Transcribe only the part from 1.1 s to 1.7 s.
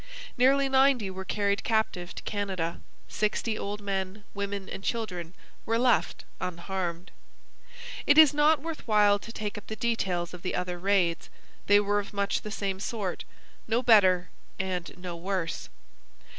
were carried